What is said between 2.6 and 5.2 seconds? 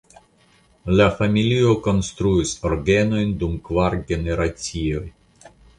orgenojn dum kvar generacioj.